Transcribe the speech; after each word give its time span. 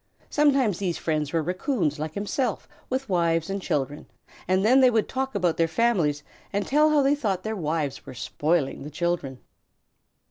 Sometimes 0.31 0.79
these 0.79 0.97
friends 0.97 1.31
were 1.31 1.43
Raccoons 1.43 1.99
like 1.99 2.15
himself 2.15 2.67
with 2.89 3.07
wives 3.07 3.51
and 3.51 3.61
children, 3.61 4.07
and 4.47 4.65
then 4.65 4.81
they 4.81 4.89
would 4.89 5.07
talk 5.07 5.35
about 5.35 5.57
their 5.57 5.67
families 5.67 6.23
and 6.51 6.65
tell 6.65 6.89
how 6.89 7.03
they 7.03 7.13
thought 7.13 7.43
their 7.43 7.55
wives 7.55 8.03
were 8.03 8.15
spoiling 8.15 8.81
the 8.81 8.89
children. 8.89 9.37